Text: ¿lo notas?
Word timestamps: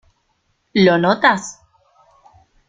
¿lo 0.83 0.97
notas? 0.97 1.61